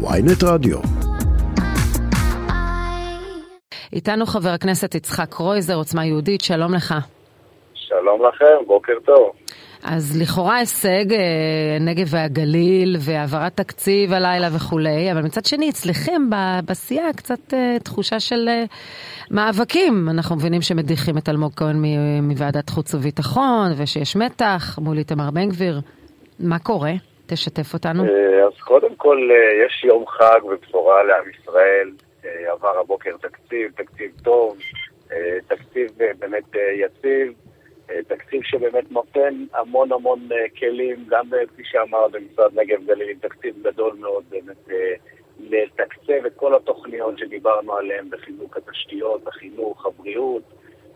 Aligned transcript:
ויינט 0.00 0.44
רדיו. 0.44 0.78
איתנו 3.92 4.26
חבר 4.26 4.48
הכנסת 4.48 4.94
יצחק 4.94 5.28
קרויזר, 5.30 5.74
עוצמה 5.74 6.06
יהודית, 6.06 6.40
שלום 6.40 6.74
לך. 6.74 6.94
שלום 7.74 8.22
לכם, 8.26 8.66
בוקר 8.66 8.92
טוב. 9.04 9.32
אז 9.84 10.20
לכאורה 10.22 10.56
הישג 10.56 11.12
אה, 11.12 11.76
נגב 11.80 12.06
והגליל 12.10 12.96
והעברת 13.00 13.56
תקציב 13.56 14.12
הלילה 14.12 14.48
וכולי, 14.56 15.12
אבל 15.12 15.22
מצד 15.22 15.44
שני 15.44 15.70
אצלכם 15.70 16.22
בסיעה 16.68 17.12
קצת 17.12 17.54
אה, 17.54 17.76
תחושה 17.84 18.20
של 18.20 18.48
אה, 18.48 18.64
מאבקים. 19.30 20.08
אנחנו 20.10 20.36
מבינים 20.36 20.62
שמדיחים 20.62 21.18
את 21.18 21.28
אלמוג 21.28 21.52
כהן 21.56 21.76
מוועדת 22.22 22.70
חוץ 22.70 22.94
וביטחון, 22.94 23.72
ושיש 23.76 24.16
מתח 24.16 24.78
מול 24.78 24.98
איתמר 24.98 25.30
בן 25.30 25.48
גביר. 25.48 25.80
מה 26.40 26.58
קורה? 26.58 26.92
תשתף 27.26 27.74
אותנו. 27.74 28.02
אז 28.46 28.60
קודם 28.60 28.77
כל, 29.08 29.30
יש 29.66 29.84
יום 29.84 30.06
חג 30.06 30.40
ובשורה 30.44 31.02
לעם 31.02 31.24
ישראל. 31.30 31.90
עבר 32.24 32.78
הבוקר 32.78 33.16
תקציב, 33.16 33.70
תקציב 33.76 34.10
טוב, 34.22 34.58
תקציב 35.48 35.90
באמת 36.18 36.44
יציב. 36.54 37.32
תקציב 38.08 38.42
שבאמת 38.44 38.92
נותן 38.92 39.44
המון 39.54 39.92
המון 39.92 40.28
אה, 40.32 40.48
כלים, 40.58 41.04
גם 41.08 41.34
אה, 41.34 41.46
כפי 41.46 41.62
שאמר 41.64 42.08
במשרד 42.08 42.58
נגב 42.58 42.86
גליל, 42.86 43.18
תקציב 43.20 43.54
גדול 43.62 43.96
מאוד 44.00 44.24
באמת 44.28 44.70
אה, 44.70 44.94
לתקצב 45.40 46.26
את 46.26 46.32
כל 46.36 46.54
התוכניות 46.54 47.18
שדיברנו 47.18 47.76
עליהן 47.76 48.10
בחיזוק 48.10 48.56
התשתיות, 48.56 49.26
החינוך, 49.26 49.86
הבריאות, 49.86 50.42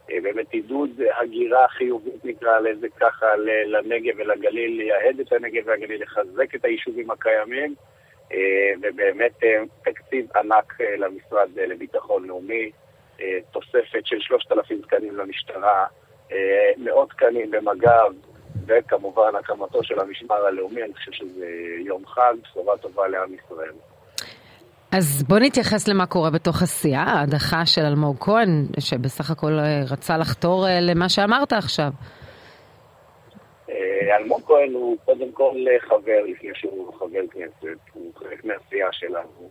באמת 0.08 0.50
עידוד 0.50 0.90
הגירה 1.20 1.68
חיובית 1.68 2.24
נקרא 2.24 2.58
לזה 2.58 2.86
ככה 3.00 3.26
לנגב 3.66 4.14
ולגליל, 4.18 4.76
לייהד 4.76 5.20
את 5.20 5.32
הנגב 5.32 5.62
והגליל, 5.66 6.02
לחזק 6.02 6.54
את 6.54 6.64
היישובים 6.64 7.10
הקיימים 7.10 7.74
ובאמת 8.82 9.32
תקציב 9.84 10.26
ענק 10.36 10.80
למשרד 10.98 11.48
לביטחון 11.56 12.26
לאומי, 12.26 12.70
תוספת 13.50 14.06
של 14.06 14.16
3,000 14.20 14.80
תקנים 14.82 15.16
למשטרה, 15.16 15.86
אה, 16.32 16.70
מאות 16.76 17.10
תקנים 17.10 17.50
במג"ב, 17.50 18.12
וכמובן 18.66 19.36
הקמתו 19.40 19.84
של 19.84 20.00
המשמר 20.00 20.46
הלאומי, 20.46 20.82
אני 20.82 20.94
חושב 20.94 21.12
שזה 21.12 21.46
יום 21.86 22.06
חג, 22.06 22.34
בשורה 22.42 22.76
טובה 22.76 23.08
לעם 23.08 23.34
ישראל. 23.34 23.72
אז 24.92 25.24
בוא 25.28 25.38
נתייחס 25.38 25.88
למה 25.88 26.06
קורה 26.06 26.30
בתוך 26.30 26.62
הסיעה, 26.62 27.02
ההדחה 27.02 27.66
של 27.66 27.80
אלמוג 27.80 28.16
כהן, 28.20 28.66
שבסך 28.80 29.30
הכל 29.30 29.58
אה, 29.58 29.82
רצה 29.90 30.16
לחתור 30.16 30.66
אה, 30.68 30.80
למה 30.80 31.08
שאמרת 31.08 31.52
עכשיו. 31.52 31.90
אלמוג 34.16 34.42
כהן 34.46 34.72
הוא 34.72 34.96
קודם 35.04 35.32
כל 35.32 35.54
חבר, 35.80 36.22
לפני 36.26 36.50
שהוא 36.54 36.94
חבר 36.94 37.26
כנסת, 37.30 37.78
הוא 37.92 38.12
חלק 38.14 38.44
מהסיעה 38.44 38.92
שלנו. 38.92 39.50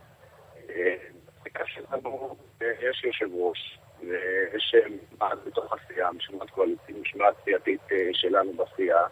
יש 2.82 3.04
יושב 3.04 3.30
ראש, 3.34 3.80
ויש 4.02 4.76
מעט 5.20 5.38
בתוך 5.46 5.74
הסיעה, 5.74 6.12
משמעת 6.12 6.50
קואליציה, 6.50 6.96
משמעת 7.02 7.34
סיעתית 7.44 7.82
אה, 7.92 8.10
שלנו 8.14 8.52
בסיעה. 8.54 9.04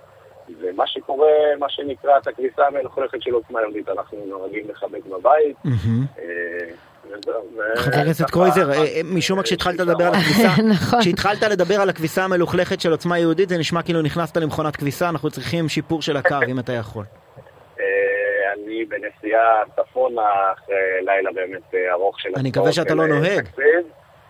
ומה 0.59 0.87
שקורה, 0.87 1.31
מה 1.59 1.69
שנקרא, 1.69 2.17
את 2.17 2.27
הכביסה 2.27 2.67
המלוכלכת 2.67 3.21
של 3.21 3.33
עוצמה 3.33 3.61
יהודית, 3.61 3.89
אנחנו 3.89 4.25
נוהגים 4.25 4.69
לחבק 4.69 5.05
בבית. 5.05 5.57
אה, 6.19 6.73
חבר 7.75 7.99
הכנסת 8.01 8.29
קרויזר, 8.29 8.71
אה, 8.71 9.01
משום 9.03 9.37
מה 9.37 9.43
כשהתחלת 9.43 9.79
לדבר 9.79 10.03
על 10.07 10.13
הכביסה, 10.15 10.61
נכון. 10.73 11.01
כשהתחלת 11.01 11.43
לדבר 11.43 11.81
על 11.81 11.89
הכביסה 11.89 12.23
המלוכלכת 12.23 12.81
של 12.81 12.91
עוצמה 12.91 13.19
יהודית, 13.19 13.49
זה 13.49 13.57
נשמע 13.57 13.81
כאילו 13.81 14.01
נכנסת 14.01 14.37
למכונת 14.37 14.75
כביסה, 14.75 15.09
אנחנו 15.09 15.29
צריכים 15.29 15.69
שיפור 15.69 16.01
של 16.01 16.17
הקו, 16.17 16.35
אם 16.47 16.59
אתה 16.59 16.73
יכול. 16.73 17.05
אני 18.53 18.85
בנסיעה 18.85 19.63
צפונה 19.75 20.21
אחרי 20.53 20.75
לילה 21.01 21.31
באמת 21.31 21.73
ארוך 21.91 22.19
של... 22.19 22.29
אני 22.35 22.49
מקווה 22.49 22.71
שאתה 22.71 22.95
לא 22.95 23.07
נוהג. 23.07 23.47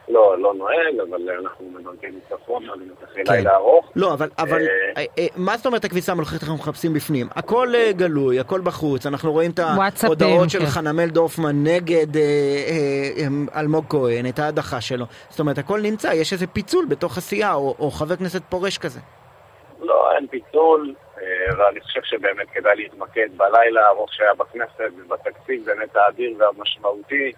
לא, 0.09 0.35
לא 0.39 0.53
נועל, 0.53 1.01
אבל 1.09 1.29
אנחנו 1.29 1.65
מדרגים 1.69 2.19
צפונה, 2.29 2.73
אחרי 3.03 3.23
כן. 3.25 3.33
לילה 3.33 3.55
ארוך. 3.55 3.91
לא, 3.95 4.13
אבל, 4.13 4.29
אבל 4.37 4.61
אה, 4.97 5.03
אה, 5.17 5.25
מה 5.35 5.57
זאת 5.57 5.65
אומרת 5.65 5.85
הכביסה 5.85 6.11
המלוכלכת 6.11 6.43
אנחנו 6.43 6.55
מחפשים 6.55 6.93
בפנים? 6.93 7.27
הכל 7.35 7.67
אה, 7.75 7.91
גלוי, 7.91 8.39
הכל 8.39 8.61
בחוץ, 8.61 9.05
אנחנו 9.05 9.31
רואים 9.31 9.51
את 9.51 9.59
ההודעות 10.03 10.49
של 10.49 10.59
כן. 10.59 10.65
חנמל 10.65 11.05
דורפמן 11.05 11.63
נגד 11.63 12.07
אלמוג 13.55 13.85
כהן, 13.89 14.25
את 14.29 14.39
ההדחה 14.39 14.81
שלו. 14.81 15.05
זאת 15.29 15.39
אומרת, 15.39 15.57
הכל 15.57 15.81
נמצא, 15.81 16.07
יש 16.07 16.33
איזה 16.33 16.47
פיצול 16.47 16.85
בתוך 16.85 17.17
הסיעה, 17.17 17.53
או, 17.53 17.75
או 17.79 17.91
חבר 17.91 18.15
כנסת 18.15 18.41
פורש 18.49 18.77
כזה. 18.77 18.99
לא, 19.81 20.11
אין 20.15 20.27
פיצול, 20.27 20.93
ואני 21.57 21.81
חושב 21.81 22.01
שבאמת 22.03 22.47
כדאי 22.53 22.75
להתמקד 22.75 23.27
בלילה 23.37 23.85
הארוך 23.85 24.13
שהיה 24.13 24.33
בכנסת 24.33 24.91
ובתקציב 24.97 25.65
באמת 25.65 25.95
האדיר 25.95 26.31
והמשמעותי. 26.37 27.31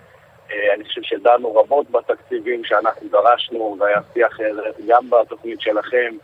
אה, 0.51 0.73
אני 0.73 0.84
חושב 0.84 1.01
שדנו 1.01 1.56
רבות 1.56 1.91
בתקציבים 1.91 2.63
שאנחנו 2.63 3.07
דרשנו, 3.09 3.78
והיה 3.79 4.00
שיח 4.13 4.39
אה, 4.41 4.47
גם 4.88 5.09
בתוכנית 5.09 5.62
שלכם, 5.62 6.16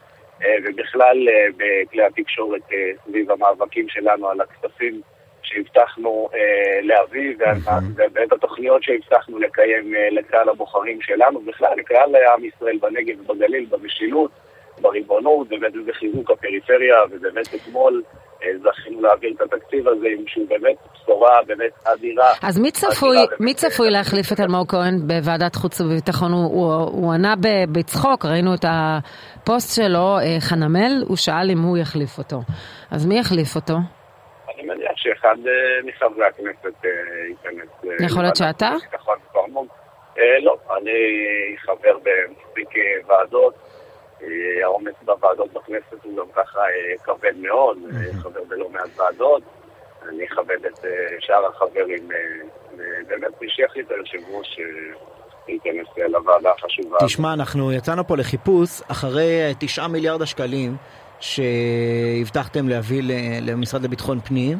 אה, 0.43 0.55
ובכלל 0.63 1.27
בכלי 1.57 2.03
התקשורת 2.03 2.61
סביב 3.05 3.31
המאבקים 3.31 3.89
שלנו 3.89 4.29
על 4.29 4.41
הכספים 4.41 5.01
שהבטחנו 5.41 6.29
להביא, 6.81 7.35
ואת 8.13 8.31
התוכניות 8.31 8.83
שהבטחנו 8.83 9.39
לקיים 9.39 9.93
לקהל 10.11 10.49
הבוחרים 10.49 11.01
שלנו, 11.01 11.39
בכלל 11.39 11.73
לקהל 11.77 12.15
עם 12.15 12.45
ישראל 12.45 12.77
בנגב 12.77 13.29
ובגליל, 13.29 13.65
במשילות, 13.69 14.31
בריבונות, 14.81 15.47
ובחיזוק 15.51 16.31
הפריפריה, 16.31 16.95
ובאמת 17.11 17.47
אתמול 17.55 18.03
זכינו 18.63 19.01
להעביר 19.01 19.33
את 19.35 19.41
התקציב 19.41 19.87
הזה, 19.87 20.07
שהוא 20.27 20.47
באמת 20.49 20.75
בשורה 20.93 21.39
באמת 21.47 21.71
אדירה. 21.93 22.31
אז 22.43 22.59
מי 22.59 22.71
צפוי, 22.71 23.17
מי 23.39 23.53
צפוי 23.53 23.89
להחליף 23.89 24.31
את 24.33 24.39
אלמוג 24.39 24.69
כהן 24.71 24.95
בוועדת 25.07 25.55
חוץ 25.55 25.81
וביטחון? 25.81 26.31
הוא, 26.31 26.43
הוא, 26.43 26.73
הוא 26.73 27.13
ענה 27.13 27.33
בצחוק, 27.71 28.25
ראינו 28.25 28.53
את 28.53 28.65
הפוסט 28.69 29.75
שלו, 29.75 30.17
אה, 30.19 30.37
חנמל, 30.39 31.03
הוא 31.07 31.17
שאל 31.17 31.51
אם 31.51 31.61
הוא 31.61 31.77
יחליף 31.77 32.17
אותו. 32.17 32.37
אז 32.91 33.05
מי 33.05 33.19
יחליף 33.19 33.55
אותו? 33.55 33.73
אני 34.53 34.63
מניח 34.67 34.95
שאחד 34.95 35.35
אה, 35.47 35.53
מחברי 35.83 36.25
הכנסת 36.25 36.85
אה, 36.85 36.89
ייכנס. 37.29 37.69
יכול 38.05 38.21
להיות 38.21 38.35
שאתה? 38.35 38.69
לא, 40.41 40.57
אני 40.77 40.99
חבר 41.57 41.97
במספיק 41.97 42.69
ועדות. 43.07 43.53
העומס 44.63 44.93
בוועדות 45.05 45.53
בכנסת 45.53 46.03
הוא 46.03 46.17
גם 46.17 46.25
ככה 46.35 46.59
כבד 47.03 47.37
מאוד, 47.37 47.77
חבר 48.23 48.43
בלא 48.49 48.69
מעט 48.69 48.89
ועדות. 48.95 49.43
אני 50.09 50.25
אכבד 50.25 50.65
את 50.65 50.85
אה, 50.85 50.91
שאר 51.19 51.45
החברים, 51.45 52.11
אה, 52.11 52.17
באמת 53.07 53.41
מי 53.41 53.49
שיחליט 53.49 53.91
היושב 53.91 54.17
ראש 54.29 54.59
להיכנס 55.47 55.87
אה, 55.99 56.07
לוועדה 56.07 56.51
החשובה. 56.51 56.97
תשמע, 57.05 57.33
אנחנו 57.33 57.73
יצאנו 57.73 58.07
פה 58.07 58.17
לחיפוש 58.17 58.81
אחרי 58.87 59.53
תשעה 59.59 59.87
מיליארד 59.87 60.21
השקלים 60.21 60.75
שהבטחתם 61.19 62.67
להביא 62.67 63.01
למשרד 63.41 63.83
לביטחון 63.83 64.19
פנים. 64.19 64.57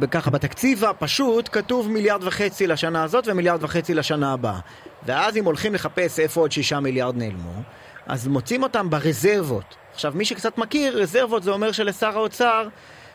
וככה 0.00 0.30
בתקציב 0.30 0.84
הפשוט 0.84 1.48
כתוב 1.52 1.90
מיליארד 1.90 2.24
וחצי 2.24 2.66
לשנה 2.66 3.02
הזאת 3.02 3.28
ומיליארד 3.28 3.64
וחצי 3.64 3.94
לשנה 3.94 4.32
הבאה. 4.32 4.58
ואז 5.02 5.36
אם 5.36 5.44
הולכים 5.44 5.74
לחפש 5.74 6.20
איפה 6.20 6.40
עוד 6.40 6.52
שישה 6.52 6.80
מיליארד 6.80 7.16
נעלמו, 7.16 7.62
אז 8.06 8.28
מוצאים 8.28 8.62
אותם 8.62 8.90
ברזרבות. 8.90 9.76
עכשיו, 9.92 10.12
מי 10.14 10.24
שקצת 10.24 10.58
מכיר, 10.58 10.98
רזרבות 10.98 11.42
זה 11.42 11.50
אומר 11.50 11.72
שלשר 11.72 12.18
האוצר 12.18 12.68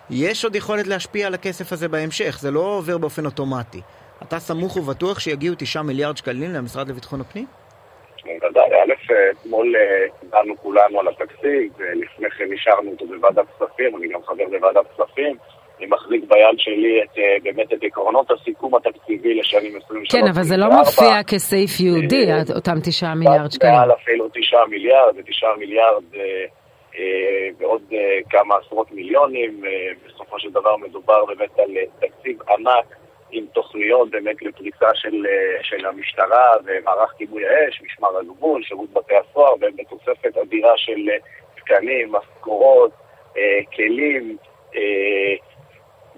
יש 0.10 0.44
עוד 0.44 0.56
יכולת 0.56 0.88
להשפיע 0.88 1.28
על 1.28 1.34
הכסף 1.34 1.72
הזה 1.72 1.88
בהמשך, 1.88 2.38
זה 2.40 2.52
לא 2.52 2.60
עובר 2.60 2.98
באופן 2.98 3.26
אוטומטי. 3.26 3.82
אתה 4.24 4.40
סמוך 4.40 4.78
ובטוח 4.78 5.20
שיגיעו 5.20 5.56
תשעה 5.58 5.84
מיליארד 5.84 6.18
שקלים 6.18 6.54
למשרד 6.54 6.90
לביטחון 6.90 7.22
הפנים? 7.22 7.46
בוודאי, 8.42 8.64
א', 8.64 9.14
אתמול 9.32 9.76
אה, 9.76 10.06
דנו 10.30 10.58
כולנו 10.58 11.00
על 11.00 11.08
התקציב, 11.08 11.74
ולפני 11.78 12.30
כן 12.30 12.52
אישרנו 12.52 12.92
אותו 12.92 13.08
בוועדת 13.08 13.46
כספים, 13.56 13.96
אני 13.98 14.08
גם 14.08 14.20
חבר 14.26 14.46
בוועדת 14.52 14.86
כספים. 14.94 15.38
מחזיק 15.90 16.24
ביד 16.28 16.58
שלי 16.58 17.04
את, 17.04 17.18
אה, 17.18 17.36
באמת 17.44 17.74
את 17.74 17.84
עקרונות 17.84 18.32
הסיכום 18.32 18.76
התקציבי 18.76 19.34
לשנים 19.34 19.78
23 19.86 20.12
כן, 20.12 20.28
אבל 20.34 20.44
זה 20.44 20.58
לא 20.58 20.68
מופיע 20.70 21.24
כסעיף 21.28 21.80
יהודי, 21.80 22.32
אה, 22.32 22.56
אותם 22.56 22.80
תשעה 22.84 23.16
מיליארד 23.16 23.52
שקלים. 23.52 23.74
מעל 23.74 23.92
אפילו 23.92 24.28
תשעה 24.34 24.66
מיליארד, 24.66 25.14
ותשעה 25.18 25.56
מיליארד 25.58 26.04
אה, 26.16 26.46
ועוד 27.58 27.82
כמה 28.30 28.56
עשרות 28.56 28.92
מיליונים. 28.92 29.62
בסופו 30.06 30.40
של 30.40 30.52
דבר 30.52 30.78
מדובר 30.78 31.26
באמת 31.26 31.60
על 31.60 31.72
תקציב 32.00 32.38
ענק 32.50 32.86
עם 33.32 33.46
תוכניות 33.54 34.10
באמת 34.10 34.42
לפריסה 34.42 34.88
של, 34.96 35.26
של 35.62 35.86
המשטרה 35.86 36.46
ומערך 36.66 37.12
כיבוי 37.18 37.44
האש, 37.48 37.82
משמר 37.82 38.18
הגבול, 38.18 38.64
שירות 38.64 38.90
בתי 38.94 39.14
הסוהר, 39.16 39.54
ובתוספת 39.54 40.38
אדירה 40.38 40.74
של 40.78 41.10
תקנים, 41.56 42.12
משכורות, 42.12 42.92
כלים, 43.76 44.38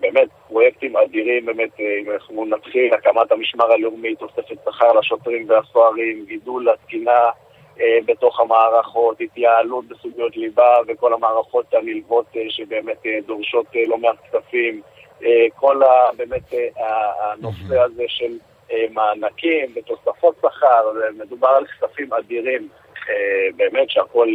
באמת 0.01 0.29
פרויקטים 0.47 0.97
אדירים, 0.97 1.45
באמת, 1.45 1.79
אם 1.79 2.11
אנחנו 2.11 2.45
נתחיל, 2.45 2.93
הקמת 2.93 3.31
המשמר 3.31 3.71
הלאומי, 3.71 4.15
תוספת 4.15 4.57
שכר 4.65 4.93
לשוטרים 4.93 5.49
והסוהרים, 5.49 6.25
גידול 6.27 6.69
התקינה 6.69 7.29
אה, 7.79 7.97
בתוך 8.05 8.39
המערכות, 8.39 9.21
התייעלות 9.21 9.85
בסוגיות 9.87 10.37
ליבה 10.37 10.75
וכל 10.87 11.13
המערכות 11.13 11.73
הנלוות 11.73 12.25
אה, 12.35 12.41
שבאמת 12.49 13.05
אה, 13.05 13.19
דורשות 13.27 13.65
לא 13.87 13.97
מעט 13.97 14.15
כספים, 14.27 14.81
כל 15.55 15.83
ה, 15.83 16.09
באמת 16.17 16.53
הנושא 17.19 17.79
הזה 17.79 18.03
של 18.07 18.37
מענקים 18.89 19.65
ותוספות 19.75 20.35
שכר, 20.41 20.91
מדובר 21.17 21.47
על 21.47 21.65
כספים 21.65 22.13
אדירים. 22.13 22.67
באמת 23.55 23.89
שהכל... 23.89 24.27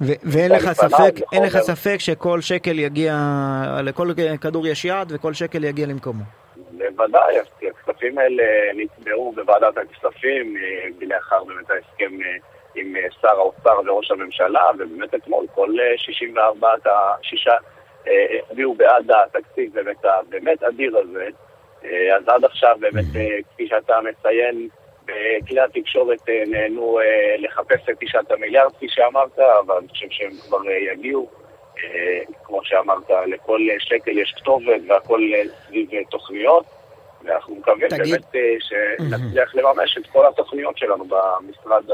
ואין 0.00 0.52
לך 0.52 0.72
ספק, 0.72 1.14
אין 1.32 1.42
לך 1.42 1.58
ספק 1.58 1.96
שכל 1.98 2.40
שקל 2.40 2.78
יגיע, 2.78 3.14
לכל 3.82 4.08
כדור 4.40 4.66
יש 4.66 4.84
יד 4.84 5.12
וכל 5.12 5.32
שקל 5.34 5.64
יגיע 5.64 5.86
למקומו. 5.86 6.22
בוודאי, 6.96 7.36
הכספים 7.70 8.18
האלה 8.18 8.42
נצבעו 8.74 9.32
בוועדת 9.32 9.78
הכספים 9.78 10.56
לאחר 11.00 11.44
באמת 11.44 11.70
ההסכם 11.70 12.12
עם 12.74 12.94
שר 13.20 13.28
האוצר 13.28 13.80
וראש 13.86 14.10
הממשלה, 14.10 14.70
ובאמת 14.74 15.14
אתמול 15.14 15.46
כל 15.54 15.70
64 15.96 16.68
השישה 16.84 17.54
הצביעו 18.06 18.74
בעד 18.74 19.10
התקציב 19.10 19.74
באמת 19.74 20.04
הבאמת 20.04 20.62
אדיר 20.62 20.98
הזה. 20.98 21.26
אז 22.16 22.28
עד 22.28 22.44
עכשיו 22.44 22.76
באמת, 22.80 23.04
כפי 23.52 23.68
שאתה 23.68 23.94
מציין, 24.00 24.68
בכלי 25.42 25.60
התקשורת 25.60 26.28
נהנו 26.46 26.98
לחפש 27.38 27.88
את 27.90 27.96
תשעת 28.00 28.30
המיליארד, 28.30 28.72
כפי 28.72 28.86
שאמרת, 28.88 29.38
אבל 29.38 29.74
אני 29.76 29.88
חושב 29.88 30.06
שהם 30.10 30.30
כבר 30.48 30.58
יגיעו. 30.92 31.28
כמו 32.44 32.60
שאמרת, 32.64 33.10
לכל 33.26 33.60
שקל 33.78 34.18
יש 34.18 34.34
כתובת 34.36 34.80
והכל 34.88 35.20
סביב 35.66 35.88
תוכניות, 36.10 36.64
ואנחנו 37.24 37.56
מקווים 37.56 37.88
באמת 37.90 38.22
שנצליח 38.60 39.54
לממש 39.54 39.98
את 39.98 40.06
כל 40.06 40.26
התוכניות 40.26 40.78
שלנו 40.78 41.04
במשרד 41.04 41.84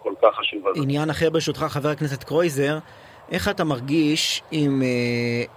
הכל 0.00 0.12
כך 0.22 0.34
חשוב 0.34 0.68
הזה. 0.68 0.80
עניין 0.82 1.10
אחר 1.10 1.30
ברשותך, 1.30 1.60
חבר 1.60 1.88
הכנסת 1.88 2.24
קרויזר, 2.24 2.78
איך 3.32 3.48
אתה 3.48 3.64
מרגיש 3.64 4.42
עם 4.50 4.82
אה, 4.82 4.88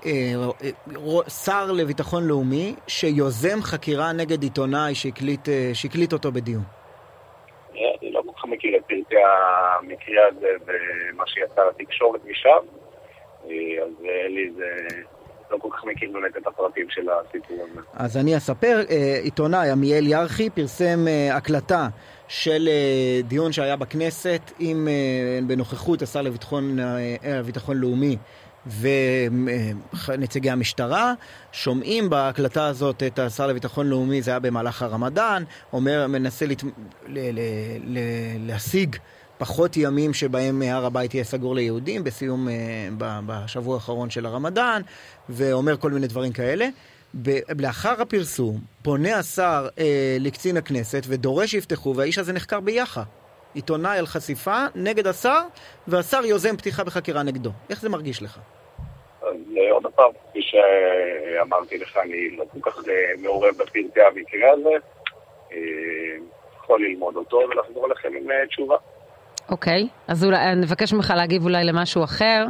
אה, 0.06 1.30
שר 1.30 1.72
לביטחון 1.72 2.28
לאומי 2.28 2.76
שיוזם 2.88 3.62
חקירה 3.62 4.14
נגד 4.14 4.44
עיתונאי 4.44 4.96
שהקליט, 4.96 5.50
אה, 5.50 5.72
שהקליט 5.74 6.14
אותו 6.14 6.32
בדיון? 6.32 6.62
אני 7.74 8.12
לא 8.12 8.22
כל 8.26 8.32
כך 8.38 8.46
מכיר 8.46 8.76
את 8.78 8.82
פרטי 8.82 9.03
המקרה 9.18 10.28
הזה 10.28 10.48
ומה 10.66 11.24
שיצא 11.28 11.62
לתקשורת 11.70 12.22
משם. 12.26 12.66
אז 13.44 14.02
לי 14.30 14.52
זה... 14.58 14.88
לא 15.52 15.58
כל 15.58 15.68
כך 15.72 15.86
מכיר 15.86 16.12
באמת 16.14 16.38
את 16.38 16.48
הפרטים 16.48 16.90
של 16.90 17.02
הסיפור 17.10 17.68
הזה. 17.72 17.82
אז 17.94 18.18
אני 18.18 18.38
אספר, 18.38 18.80
עיתונאי 19.24 19.70
עמיאל 19.70 20.08
ירחי 20.08 20.50
פרסם 20.50 21.06
הקלטה 21.32 21.88
של 22.28 22.70
דיון 23.24 23.52
שהיה 23.52 23.76
בכנסת 23.76 24.42
עם, 24.60 24.88
בנוכחות 25.48 26.02
השר 26.02 26.22
לביטחון 26.22 27.78
לאומי 27.78 28.18
ונציגי 30.08 30.50
המשטרה, 30.50 31.14
שומעים 31.52 32.10
בהקלטה 32.10 32.66
הזאת 32.68 33.04
את 33.04 33.20
השר 33.20 33.48
לביטחון 33.48 33.88
לאומי, 33.88 34.22
זה 34.22 34.32
היה 34.32 34.40
במהלך 34.40 34.82
הרמדאן, 34.82 35.44
אומר, 35.74 36.08
מנסה 36.08 36.46
לת... 36.46 36.64
ל... 36.64 36.68
ל... 37.08 37.40
ל... 37.84 38.00
להשיג 38.48 38.96
פחות 39.38 39.78
ימים 39.78 40.14
שבהם 40.14 40.62
הר 40.62 40.86
הבית 40.86 41.14
יהיה 41.14 41.24
סגור 41.24 41.56
ליהודים 41.56 42.04
בסיום, 42.04 42.48
בשבוע 42.98 43.76
האחרון 43.76 44.10
של 44.10 44.26
הרמדאן, 44.26 44.82
ואומר 45.30 45.78
כל 45.78 45.92
מיני 45.92 46.08
דברים 46.08 46.32
כאלה. 46.32 46.68
לאחר 47.60 48.02
הפרסום, 48.02 48.62
פונה 48.82 49.18
השר 49.18 49.68
אה, 49.80 50.18
לקצין 50.20 50.58
הכנסת 50.58 51.04
ודורש 51.08 51.52
שיפתחו, 51.52 51.96
והאיש 51.96 52.18
הזה 52.18 52.34
נחקר 52.34 52.60
ביח"א. 52.60 53.23
עיתונאי 53.54 53.98
על 53.98 54.06
חשיפה 54.06 54.66
נגד 54.76 55.08
השר, 55.08 55.40
והשר 55.88 56.26
יוזם 56.26 56.58
פתיחה 56.58 56.84
בחקירה 56.84 57.24
נגדו. 57.24 57.50
איך 57.70 57.82
זה 57.82 57.90
מרגיש 57.90 58.22
לך? 58.22 58.40
אז 59.22 59.36
עוד 59.72 59.86
פעם, 59.96 60.12
כפי 60.30 60.40
שאמרתי 60.42 61.78
לך, 61.78 61.98
אני 61.98 62.30
לא 62.38 62.46
כל 62.52 62.72
כך 62.72 62.80
מעורב 63.18 63.56
בפרטי 63.58 64.02
המקרה 64.02 64.52
הזה. 64.52 64.70
יכול 66.64 66.82
ללמוד 66.86 67.16
אותו 67.16 67.38
ולחזור 67.38 67.90
לכם 67.90 68.10
עם 68.18 68.46
תשובה. 68.48 68.76
אוקיי, 69.50 69.84
okay. 69.84 70.12
אז 70.12 70.24
אולי 70.24 70.56
נבקש 70.56 70.94
ממך 70.94 71.14
להגיב 71.18 71.44
אולי 71.44 71.64
למשהו 71.64 72.04
אחר. 72.04 72.46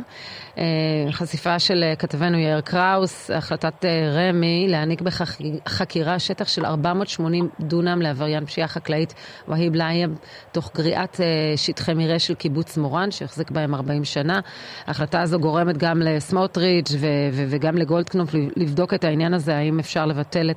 חשיפה 1.11 1.59
של 1.59 1.83
כתבנו 1.99 2.37
יאיר 2.37 2.61
קראוס, 2.61 3.31
החלטת 3.31 3.85
רמ"י 4.11 4.67
להעניק 4.69 5.01
בחקירה 5.01 6.19
שטח 6.19 6.47
של 6.47 6.65
480 6.65 7.49
דונם 7.59 8.01
לעבריין 8.01 8.45
פשיעה 8.45 8.67
חקלאית 8.67 9.13
והיב 9.47 9.75
לאיים, 9.75 10.15
תוך 10.51 10.71
גריעת 10.75 11.19
שטחי 11.55 11.93
מרעה 11.93 12.19
של 12.19 12.33
קיבוץ 12.33 12.77
מורן, 12.77 13.11
שהחזיק 13.11 13.51
בהם 13.51 13.75
40 13.75 14.03
שנה. 14.03 14.39
ההחלטה 14.87 15.21
הזו 15.21 15.39
גורמת 15.39 15.77
גם 15.77 16.01
לסמוטריץ' 16.01 16.91
וגם 17.33 17.77
לגולדקנופ 17.77 18.29
לבדוק 18.55 18.93
את 18.93 19.03
העניין 19.03 19.33
הזה, 19.33 19.55
האם 19.55 19.79
אפשר 19.79 20.05
לבטל 20.05 20.51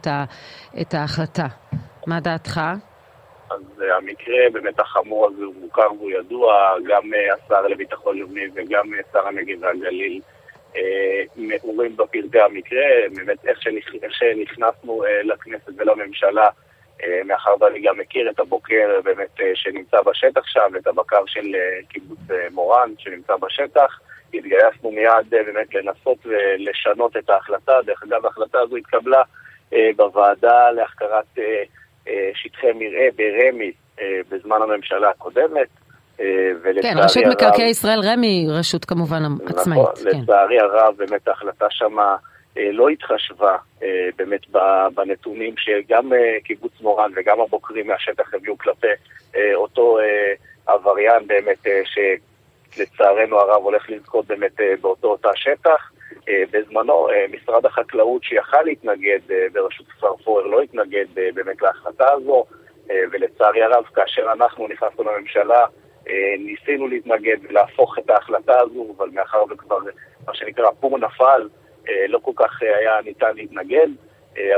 את 0.80 0.94
ההחלטה. 0.94 1.46
מה 2.06 2.20
דעתך? 2.20 2.60
אז 3.50 3.82
המקרה 3.98 4.50
באמת 4.52 4.80
החמור 4.80 5.26
הזה 5.26 5.44
הוא 5.44 5.54
מוכר 5.60 5.92
והוא 5.98 6.10
ידוע, 6.10 6.74
גם 6.86 7.02
השר 7.34 7.62
לביטחון 7.62 8.18
לאומי 8.18 8.44
וגם 8.54 8.86
שר 9.12 9.28
הנגב 9.28 9.62
והגליל 9.62 10.20
מעורים 11.36 11.96
בפרטי 11.96 12.40
המקרה, 12.40 12.82
באמת 13.16 13.46
איך, 13.46 13.62
שנכ... 13.62 13.94
איך 14.02 14.12
שנכנסנו 14.14 15.04
לכנסת 15.24 15.72
ולממשלה, 15.76 16.48
מאחר 17.24 17.54
ואני 17.60 17.80
גם 17.80 17.98
מכיר 17.98 18.30
את 18.30 18.40
הבוקר 18.40 19.00
באמת 19.04 19.40
שנמצא 19.54 20.02
בשטח 20.02 20.46
שם, 20.46 20.72
את 20.76 20.86
הבקר 20.86 21.26
של 21.26 21.56
קיבוץ 21.88 22.18
מורן 22.50 22.90
שנמצא 22.98 23.36
בשטח, 23.36 24.00
התגייסנו 24.34 24.90
מיד 24.90 25.30
באמת 25.30 25.74
לנסות 25.74 26.18
ולשנות 26.26 27.16
את 27.16 27.30
ההחלטה, 27.30 27.82
דרך 27.86 28.02
אגב 28.02 28.26
ההחלטה 28.26 28.60
הזו 28.60 28.76
התקבלה 28.76 29.22
בוועדה 29.96 30.70
להחכרת 30.70 31.38
שטחי 32.34 32.72
מרעה 32.74 33.08
ברמ"י 33.16 33.72
בזמן 34.30 34.56
הממשלה 34.62 35.10
הקודמת. 35.10 35.68
כן, 36.82 36.94
רשות 36.98 37.22
מקרקעי 37.30 37.70
ישראל, 37.70 38.00
רמ"י, 38.04 38.46
רשות 38.50 38.84
כמובן 38.84 39.22
עצמאית. 39.46 39.80
נכון, 39.80 40.22
לצערי 40.22 40.60
הרב 40.60 40.94
באמת 40.96 41.28
ההחלטה 41.28 41.66
שמה 41.70 42.16
לא 42.56 42.88
התחשבה 42.88 43.56
באמת 44.16 44.40
בנתונים 44.94 45.54
שגם 45.58 46.12
קיבוץ 46.44 46.72
מורן 46.80 47.10
וגם 47.16 47.40
הבוקרים 47.40 47.86
מהשטח 47.86 48.34
הביאו 48.34 48.58
כלפי 48.58 48.86
אותו 49.54 49.98
עבריין 50.66 51.26
באמת 51.26 51.66
שלצערנו 52.74 53.38
הרב 53.38 53.62
הולך 53.62 53.90
לזכות 53.90 54.26
באמת 54.26 54.60
באותו 54.80 55.08
אותה 55.08 55.28
שטח. 55.34 55.90
בזמנו 56.50 57.08
משרד 57.30 57.66
החקלאות 57.66 58.22
שיכל 58.24 58.62
להתנגד 58.62 59.18
בראשות 59.52 59.86
כפר 59.88 60.16
פורר 60.16 60.46
לא 60.46 60.62
התנגד 60.62 61.06
באמת 61.14 61.62
להחלטה 61.62 62.12
הזו 62.12 62.44
ולצערי 62.86 63.62
הרב 63.62 63.84
כאשר 63.94 64.32
אנחנו 64.32 64.68
נכנסנו 64.68 65.04
לממשלה 65.04 65.64
ניסינו 66.38 66.88
להתנגד 66.88 67.36
ולהפוך 67.48 67.98
את 67.98 68.10
ההחלטה 68.10 68.60
הזו 68.60 68.94
אבל 68.96 69.08
מאחר 69.12 69.44
וכבר 69.50 69.78
מה 70.26 70.34
שנקרא 70.34 70.70
פור 70.80 70.98
נפל 70.98 71.48
לא 72.08 72.18
כל 72.18 72.32
כך 72.36 72.62
היה 72.62 73.00
ניתן 73.04 73.36
להתנגד 73.36 73.88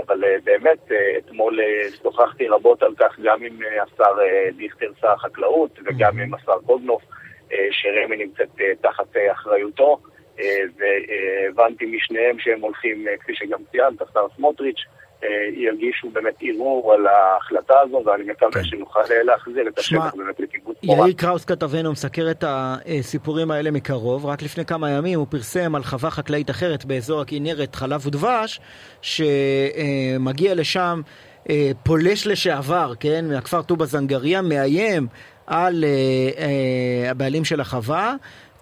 אבל 0.06 0.24
באמת 0.44 0.92
אתמול 1.18 1.60
שוחחתי 2.02 2.48
רבות 2.48 2.82
על 2.82 2.94
כך 2.98 3.18
גם 3.22 3.42
עם 3.42 3.58
השר 3.82 4.16
דיכטר 4.56 4.90
שר 5.00 5.10
החקלאות 5.10 5.78
וגם 5.84 6.18
עם 6.18 6.34
השר 6.34 6.58
קודנוף 6.66 7.02
שרמי 7.70 8.16
נמצאת 8.16 8.48
תחת 8.80 9.16
אחריותו 9.32 9.98
והבנתי 10.78 11.84
משניהם 11.96 12.36
שהם 12.38 12.60
הולכים, 12.60 13.06
כפי 13.20 13.32
שגם 13.34 13.58
ציינת, 13.70 14.02
השר 14.02 14.26
סמוטריץ', 14.36 14.80
ירגישו 15.56 16.10
באמת 16.10 16.34
ערעור 16.40 16.92
על 16.92 17.06
ההחלטה 17.06 17.74
הזו, 17.80 18.02
ואני 18.06 18.24
מקווה 18.24 18.64
שנוכל 18.64 19.00
להחזיר 19.24 19.68
את 19.68 19.78
השטח 19.78 20.14
באמת 20.14 20.40
לקיבוץ 20.40 20.76
מורן. 20.82 21.06
יאיר 21.06 21.14
קראוס 21.16 21.44
כתבנו 21.44 21.92
מסקר 21.92 22.30
את 22.30 22.44
הסיפורים 22.46 23.50
האלה 23.50 23.70
מקרוב. 23.70 24.26
רק 24.26 24.42
לפני 24.42 24.64
כמה 24.64 24.90
ימים 24.90 25.18
הוא 25.18 25.26
פרסם 25.30 25.74
על 25.74 25.82
חווה 25.82 26.10
חקלאית 26.10 26.50
אחרת 26.50 26.84
באזור 26.84 27.20
הכנרת, 27.20 27.74
חלב 27.74 28.06
ודבש, 28.06 28.60
שמגיע 29.02 30.54
לשם 30.54 31.00
פולש 31.84 32.26
לשעבר, 32.26 32.92
כן, 33.00 33.24
מהכפר 33.28 33.62
טובא 33.62 33.84
זנגריה, 33.84 34.42
מאיים 34.42 35.06
על 35.46 35.84
הבעלים 37.10 37.44
של 37.44 37.60
החווה. 37.60 38.14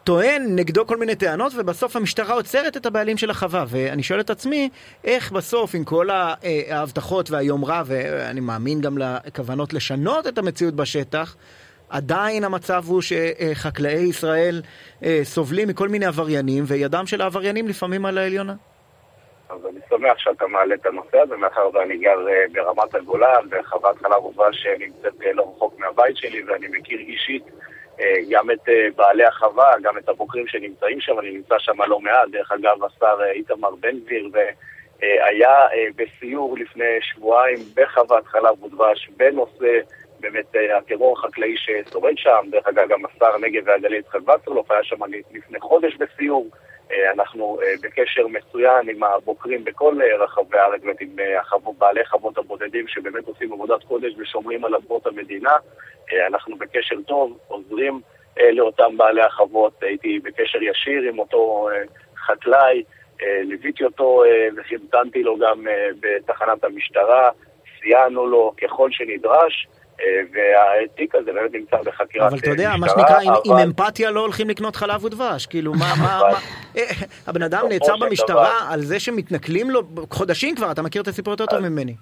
טוען 0.07 0.43
נגדו 0.57 0.87
כל 0.87 0.97
מיני 0.97 1.15
טענות, 1.15 1.53
ובסוף 1.57 1.97
המשטרה 1.97 2.35
עוצרת 2.35 2.77
את 2.77 2.87
הבעלים 2.87 3.17
של 3.17 3.31
החווה. 3.31 3.65
ואני 3.69 4.03
שואל 4.03 4.21
את 4.21 4.31
עצמי, 4.31 4.69
איך 5.05 5.33
בסוף, 5.33 5.75
עם 5.75 5.85
כל 5.85 6.09
ההבטחות 6.11 7.31
והיומרה, 7.31 7.83
ואני 7.87 8.41
מאמין 8.41 8.81
גם 8.81 8.99
לכוונות 8.99 9.73
לשנות 9.73 10.27
את 10.27 10.39
המציאות 10.39 10.75
בשטח, 10.75 11.37
עדיין 11.91 12.45
המצב 12.45 12.83
הוא 12.87 13.03
שחקלאי 13.03 13.93
ישראל 13.93 14.63
סובלים 15.23 15.69
מכל 15.69 15.89
מיני 15.89 16.07
עבריינים, 16.07 16.65
וידם 16.67 17.07
של 17.07 17.21
העבריינים 17.23 17.69
לפעמים 17.69 18.07
על 18.07 18.19
העליונה. 18.19 18.55
אז 19.51 19.59
אני 19.71 19.81
שמח 19.89 20.19
שאתה 20.19 20.47
מעלה 20.47 20.75
את 20.75 20.87
הנושא 20.87 21.19
הזה, 21.19 21.37
מאחר 21.37 21.71
ואני 21.75 21.99
גר 21.99 22.19
ברמת 22.53 22.95
הגולן, 22.95 23.49
בחוות 23.51 23.97
חלב 23.99 24.25
ובל 24.25 24.53
שנמצאת 24.53 25.15
לא 25.35 25.53
רחוק 25.57 25.79
מהבית 25.79 26.17
שלי, 26.17 26.43
ואני 26.43 26.67
מכיר 26.79 26.99
אישית 26.99 27.45
גם 28.31 28.51
את 28.51 28.69
בעלי 28.97 29.25
החווה, 29.25 29.73
גם 29.83 29.99
את 29.99 30.09
הבוקרים 30.09 30.47
שנמצאים 30.47 31.01
שם, 31.01 31.19
אני 31.19 31.31
נמצא 31.31 31.55
שם 31.59 31.83
לא 31.83 32.01
מעט, 32.01 32.29
דרך 32.31 32.53
אגב 32.53 32.85
השר 32.85 33.17
איתמר 33.31 33.75
בן 33.81 33.99
גביר 33.99 34.29
היה 35.01 35.61
בסיור 35.97 36.57
לפני 36.59 36.99
שבועיים 37.01 37.59
בחוות 37.75 38.27
חלב 38.27 38.65
ודבש 38.65 39.11
בנושא 39.17 39.81
באמת 40.21 40.55
הטרור 40.79 41.19
החקלאי 41.19 41.55
ששורד 41.57 42.15
שם, 42.17 42.47
דרך 42.51 42.67
אגב 42.67 42.89
גם 42.89 43.03
השר 43.05 43.35
הנגב 43.35 43.63
והגליל 43.67 43.95
יצחק 43.95 44.21
וסרלוף 44.29 44.71
היה 44.71 44.85
שם 44.85 44.97
לפני 45.35 45.61
חודש 45.61 45.97
בסיור. 45.97 46.47
אנחנו 46.91 47.59
בקשר 47.83 48.27
מצוין 48.27 48.89
עם 48.89 49.03
הבוקרים 49.03 49.65
בכל 49.65 49.99
רחבי 50.19 50.59
הארץ 50.59 50.81
ועם 50.85 51.17
בעלי 51.79 52.07
חוות 52.07 52.39
הבודדים 52.39 52.89
שבאמת 52.89 53.27
עושים 53.27 53.53
עבודת 53.53 53.85
קודש 53.85 54.13
ושומרים 54.19 54.65
על 54.65 54.75
אדמות 54.75 55.07
המדינה. 55.07 55.53
אנחנו 56.27 56.57
בקשר 56.57 56.97
טוב, 57.07 57.39
עוזרים 57.49 58.01
לאותם 58.53 58.97
בעלי 58.97 59.23
החוות, 59.23 59.83
הייתי 59.83 60.19
בקשר 60.19 60.63
ישיר 60.63 61.03
עם 61.03 61.19
אותו 61.19 61.69
חקלאי, 62.27 62.83
ליוויתי 63.23 63.85
אותו 63.85 64.23
וחימתנתי 64.57 65.23
לו 65.23 65.39
גם 65.39 65.67
בתחנת 66.01 66.65
המשטרה, 66.65 67.31
סייענו 67.81 68.27
לו 68.27 68.53
ככל 68.63 68.91
שנדרש. 68.91 69.67
והתיק 70.33 71.15
הזה 71.15 71.33
באמת 71.33 71.53
נמצא 71.53 71.77
בחקירת 71.77 72.05
משטרה. 72.07 72.29
אבל 72.29 72.39
אתה 72.39 72.51
יודע, 72.51 72.77
מה 72.81 72.89
שנקרא, 72.89 73.21
עם 73.45 73.59
אמפתיה 73.59 74.11
לא 74.11 74.21
הולכים 74.21 74.49
לקנות 74.51 74.77
חלב 74.77 75.05
ודבש. 75.05 75.47
כאילו, 75.47 75.73
מה, 75.73 75.95
מה, 75.99 76.21
מה... 76.33 76.39
הבן 77.27 77.43
אדם 77.43 77.67
נעצר 77.69 77.97
במשטרה 77.97 78.73
על 78.73 78.81
זה 78.81 79.01
שמתנכלים 79.01 79.71
לו 79.71 79.83
חודשים 80.11 80.57
כבר, 80.57 80.71
אתה 80.71 80.83
מכיר 80.83 81.03
את 81.03 81.09
הסיפור 81.09 81.33
יותר 81.33 81.47
טוב 81.47 81.61
ממני. 81.61 81.95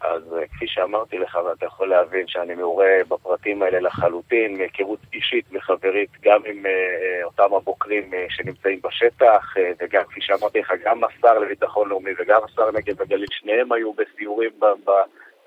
אז 0.00 0.22
כפי 0.52 0.64
שאמרתי 0.68 1.18
לך, 1.18 1.38
ואתה 1.46 1.66
יכול 1.66 1.88
להבין 1.88 2.26
שאני 2.26 2.54
מעורה 2.54 2.86
בפרטים 3.08 3.62
האלה 3.62 3.80
לחלוטין, 3.80 4.58
מהיכרות 4.58 4.98
אישית 5.12 5.44
וחברית, 5.52 6.10
גם 6.22 6.40
עם 6.46 6.62
אותם 7.24 7.54
הבוקרים 7.54 8.10
שנמצאים 8.28 8.80
בשטח, 8.84 9.54
וגם 9.80 10.02
כפי 10.08 10.20
שאמרתי 10.20 10.60
לך, 10.60 10.72
גם 10.84 11.00
השר 11.04 11.38
לביטחון 11.38 11.88
לאומי 11.88 12.10
וגם 12.18 12.40
השר 12.44 12.70
נגב 12.70 13.00
וגליל, 13.00 13.26
שניהם 13.30 13.72
היו 13.72 13.92
בסיורים 13.92 14.50
ב... 14.58 14.90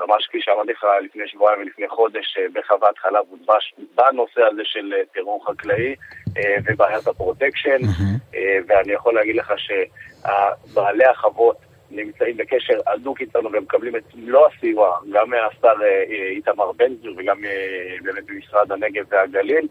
ממש 0.07 0.27
כפי 0.27 0.37
שאמרתי 0.41 0.71
לך 0.71 0.85
לפני 1.01 1.27
שבועיים 1.27 1.61
ולפני 1.61 1.87
חודש 1.87 2.37
בחוות 2.53 2.97
חלב 2.97 3.33
ודבש 3.33 3.75
בנושא 3.95 4.41
הזה 4.41 4.61
של 4.65 4.93
טרור 5.13 5.45
חקלאי 5.47 5.95
ובעיית 6.65 7.07
הפרוטקשן. 7.07 7.77
ואני 8.67 8.93
יכול 8.93 9.15
להגיד 9.15 9.35
לך 9.35 9.53
שבעלי 9.57 11.05
החוות 11.05 11.57
נמצאים 11.91 12.37
בקשר 12.37 12.79
הדוק 12.87 13.21
איתנו 13.21 13.51
ומקבלים 13.51 13.95
את 13.95 14.03
מלוא 14.15 14.47
הסיוע 14.47 14.99
גם 15.11 15.29
מהשר 15.29 15.73
איתמר 16.35 16.71
בן 16.71 16.95
גביר 16.95 17.13
וגם 17.17 17.41
באמת 18.03 18.23
ממשרד 18.29 18.71
הנגב 18.71 19.05
והגליל. 19.09 19.67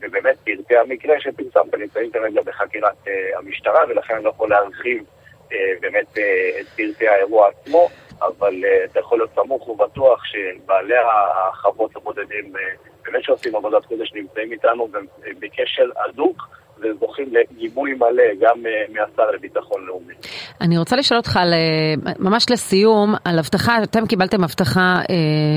ובאמת 0.00 0.36
פרטי 0.44 0.76
המקרה 0.76 1.20
שפרסמת 1.20 1.74
נמצאים 1.74 2.10
כרגע 2.10 2.42
בחקירת 2.42 2.96
המשטרה 3.36 3.84
ולכן 3.88 4.14
אני 4.14 4.24
לא 4.24 4.28
יכול 4.30 4.50
להרחיב 4.50 5.04
באמת 5.80 6.18
את 6.60 6.66
פרטי 6.76 7.08
האירוע 7.08 7.48
עצמו 7.48 7.88
אבל 8.22 8.54
uh, 8.54 8.90
אתה 8.90 9.00
יכול 9.00 9.18
להיות 9.18 9.30
סמוך 9.34 9.68
ובטוח 9.68 10.24
שבעלי 10.24 10.94
החוות 11.48 11.96
הבודדים 11.96 12.52
uh, 12.56 12.58
באמת 13.04 13.24
שעושים 13.24 13.56
עבודת 13.56 13.84
קודש 13.86 14.12
נמצאים 14.14 14.52
איתנו 14.52 14.88
בקשר 15.40 15.90
הדוק 16.04 16.42
וזוכים 16.82 17.26
לגיבוי 17.32 17.94
מלא 17.94 18.24
גם 18.40 18.56
uh, 18.56 18.92
מהשר 18.92 19.30
לביטחון 19.34 19.86
לאומי. 19.86 20.14
אני 20.60 20.78
רוצה 20.78 20.96
לשאול 20.96 21.18
אותך 21.18 21.36
על, 21.36 21.54
ממש 22.18 22.50
לסיום 22.50 23.14
על 23.24 23.38
הבטחה, 23.38 23.82
אתם 23.82 24.06
קיבלתם 24.06 24.44
הבטחה 24.44 25.00
אה, 25.10 25.14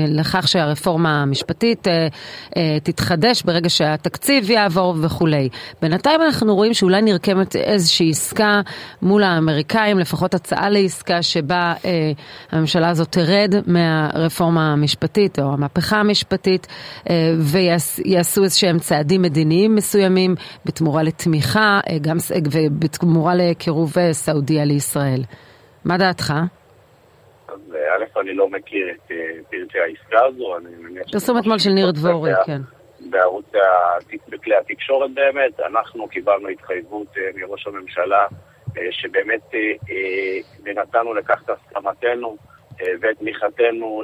לכך 0.08 0.48
שהרפורמה 0.48 1.22
המשפטית 1.22 1.88
אה, 1.88 2.08
אה, 2.56 2.80
תתחדש 2.82 3.42
ברגע 3.42 3.68
שהתקציב 3.68 4.50
יעבור 4.50 4.94
וכולי. 5.02 5.48
בינתיים 5.82 6.22
אנחנו 6.22 6.54
רואים 6.54 6.74
שאולי 6.74 7.02
נרקמת 7.02 7.56
איזושהי 7.56 8.10
עסקה 8.10 8.60
מול 9.02 9.22
האמריקאים, 9.22 9.98
לפחות 9.98 10.34
הצעה 10.34 10.70
לעסקה 10.70 11.22
שבה 11.22 11.72
אה, 11.84 12.12
הממשלה 12.50 12.88
הזאת 12.88 13.08
תרד 13.08 13.54
מהרפורמה 13.66 14.72
המשפטית 14.72 15.38
או 15.38 15.52
המהפכה 15.52 15.96
המשפטית 15.96 16.66
אה, 17.10 17.14
ויעשו 17.38 18.44
איזשהם 18.44 18.78
צעדים 18.78 19.22
מדיניים 19.22 19.74
מסוימים 19.74 20.34
בתמורה 20.64 21.02
לתמיכה 21.14 21.80
אה, 21.90 21.98
גם, 22.00 22.16
ובתמורה 22.52 23.34
לקירוב 23.34 23.92
סעודיה 24.12 24.64
לישראל. 24.64 24.74
ישראל. 24.74 25.22
מה 25.84 25.98
דעתך? 25.98 26.32
אז 27.48 27.60
א', 27.72 28.20
אני 28.20 28.34
לא 28.34 28.48
מכיר 28.48 28.90
את 28.90 29.12
פרטי 29.50 29.78
העסקה 29.78 30.24
הזו, 30.24 30.56
אני 30.56 30.68
מניח... 30.78 31.02
פרסום 31.12 31.38
אתמול 31.38 31.58
של 31.58 31.70
ניר 31.70 31.90
דבורי, 31.90 32.32
כן. 32.46 32.60
בערוץ, 33.10 33.46
בכלי 34.28 34.56
התקשורת 34.56 35.10
באמת, 35.14 35.60
אנחנו 35.60 36.08
קיבלנו 36.08 36.48
התחייבות 36.48 37.06
מראש 37.34 37.66
הממשלה 37.66 38.26
שבאמת 38.90 39.54
נתנו 40.64 41.14
לכך 41.14 41.42
את 41.44 41.50
הסכמתנו 41.50 42.36
ואת 43.00 43.18
תמיכתנו 43.18 44.02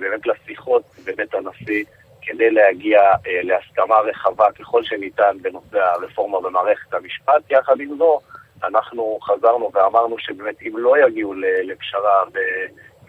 באמת 0.00 0.26
לשיחות 0.26 0.82
בבית 1.04 1.34
הנשיא 1.34 1.84
כדי 2.22 2.50
להגיע 2.50 3.00
להסכמה 3.26 3.98
רחבה 3.98 4.52
ככל 4.58 4.84
שניתן 4.84 5.36
בנושא 5.42 5.78
הרפורמה 5.78 6.40
במערכת 6.40 6.94
המשפט. 6.94 7.50
יחד 7.50 7.80
עם 7.80 7.98
זו, 7.98 8.18
אנחנו 8.64 9.18
חזרנו 9.22 9.70
ואמרנו 9.74 10.18
שבאמת 10.18 10.62
אם 10.62 10.78
לא 10.78 11.06
יגיעו 11.06 11.34
לפשרה 11.62 12.22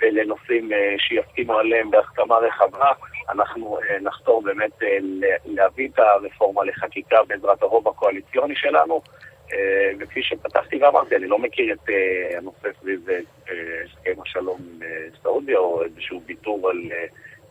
ולנושאים 0.02 0.72
שיסכימו 0.98 1.54
עליהם 1.54 1.92
בהסכמה 1.92 2.38
רחבה, 2.38 2.92
אנחנו 3.30 3.80
נחתור 4.02 4.42
באמת 4.42 4.72
להביא 5.46 5.90
את 5.94 6.00
הרפורמה 6.00 6.64
לחקיקה 6.64 7.24
בעזרת 7.28 7.62
הרוב 7.62 7.88
הקואליציוני 7.88 8.56
שלנו. 8.56 9.02
וכפי 10.00 10.24
שפתחתי 10.24 10.84
ואמרתי, 10.84 11.16
אני 11.16 11.28
לא 11.28 11.40
מכיר 11.40 11.74
את 11.74 11.90
הנושא 12.38 12.68
סביב 12.82 13.08
הסכם 13.84 14.22
השלום 14.22 14.60
עם 14.60 14.80
סעודיה 15.24 15.58
או 15.58 15.84
איזשהו 15.84 16.22
ויתור 16.26 16.70
על 16.70 16.78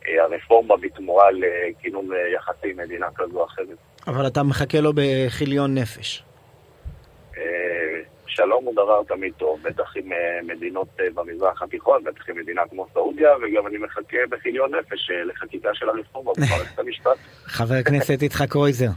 הרפורמה 0.07 0.77
בתמורה 0.77 1.27
לכינון 1.31 2.09
יחסי 2.35 2.73
מדינה 2.73 3.07
כזו 3.15 3.39
או 3.39 3.45
אחרת. 3.45 3.77
אבל 4.07 4.27
אתה 4.27 4.43
מחכה 4.43 4.79
לו 4.79 4.91
בכיליון 4.95 5.77
נפש. 5.77 6.23
שלום 8.27 8.65
הוא 8.65 8.73
דבר 8.73 9.03
תמיד 9.07 9.33
טוב, 9.37 9.59
בטח 9.63 9.93
עם 9.95 10.09
מדינות 10.47 10.87
במזרח 11.13 11.61
התיכון, 11.61 12.03
בטח 12.03 12.29
עם 12.29 12.37
מדינה 12.37 12.61
כמו 12.69 12.87
סעודיה, 12.93 13.29
וגם 13.37 13.67
אני 13.67 13.77
מחכה 13.77 14.17
בכיליון 14.29 14.75
נפש 14.75 15.09
לחקיקה 15.25 15.69
של 15.73 15.89
הרפורמה 15.89 16.31
במערכת 16.37 16.79
המשפט. 16.79 17.17
חבר 17.43 17.75
הכנסת 17.75 18.21
יצחק 18.21 18.49
קרויזר, 18.49 18.89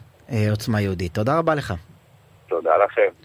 עוצמה 0.50 0.80
יהודית, 0.80 1.14
תודה 1.14 1.38
רבה 1.38 1.54
לך. 1.54 1.75
תודה 2.49 2.76
לכם. 2.76 3.22